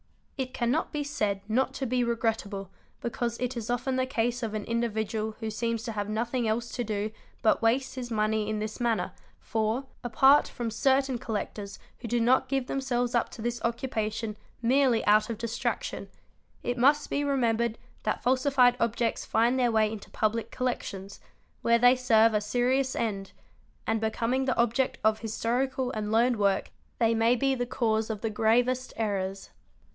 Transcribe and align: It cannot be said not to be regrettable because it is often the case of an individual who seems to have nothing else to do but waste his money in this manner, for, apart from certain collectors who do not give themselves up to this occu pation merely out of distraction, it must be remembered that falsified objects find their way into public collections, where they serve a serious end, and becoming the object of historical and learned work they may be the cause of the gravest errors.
It 0.35 0.51
cannot 0.55 0.91
be 0.91 1.03
said 1.03 1.41
not 1.47 1.75
to 1.75 1.85
be 1.85 2.03
regrettable 2.03 2.71
because 3.01 3.37
it 3.39 3.55
is 3.55 3.69
often 3.69 3.95
the 3.97 4.07
case 4.07 4.41
of 4.41 4.55
an 4.55 4.63
individual 4.65 5.35
who 5.39 5.51
seems 5.51 5.83
to 5.83 5.91
have 5.91 6.09
nothing 6.09 6.47
else 6.47 6.71
to 6.71 6.83
do 6.83 7.11
but 7.43 7.61
waste 7.61 7.93
his 7.93 8.09
money 8.09 8.49
in 8.49 8.57
this 8.57 8.79
manner, 8.79 9.11
for, 9.39 9.85
apart 10.03 10.47
from 10.47 10.71
certain 10.71 11.19
collectors 11.19 11.77
who 11.99 12.07
do 12.07 12.19
not 12.19 12.47
give 12.49 12.65
themselves 12.65 13.13
up 13.13 13.29
to 13.29 13.43
this 13.43 13.59
occu 13.59 13.87
pation 13.87 14.35
merely 14.63 15.05
out 15.05 15.29
of 15.29 15.37
distraction, 15.37 16.09
it 16.63 16.79
must 16.79 17.11
be 17.11 17.23
remembered 17.23 17.77
that 18.01 18.23
falsified 18.23 18.75
objects 18.79 19.23
find 19.23 19.59
their 19.59 19.71
way 19.71 19.91
into 19.91 20.09
public 20.09 20.49
collections, 20.49 21.19
where 21.61 21.77
they 21.77 21.95
serve 21.95 22.33
a 22.33 22.41
serious 22.41 22.95
end, 22.95 23.31
and 23.85 24.01
becoming 24.01 24.45
the 24.45 24.57
object 24.57 24.97
of 25.03 25.19
historical 25.19 25.91
and 25.91 26.11
learned 26.11 26.37
work 26.37 26.71
they 26.97 27.13
may 27.13 27.35
be 27.35 27.53
the 27.53 27.67
cause 27.67 28.09
of 28.09 28.21
the 28.21 28.31
gravest 28.31 28.91
errors. 28.97 29.51